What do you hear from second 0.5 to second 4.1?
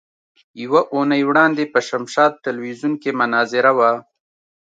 يوه اونۍ وړاندې په شمشاد ټلوېزيون کې مناظره وه.